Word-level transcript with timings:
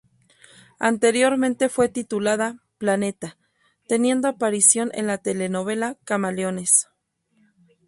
Anteriormente 0.79 1.69
fue 1.69 1.87
titulada 1.87 2.57
""Planeta"", 2.79 3.37
teniendo 3.87 4.27
aparición 4.27 4.89
en 4.95 5.05
la 5.05 5.19
telenovela 5.19 5.95
"Camaleones". 6.05 6.87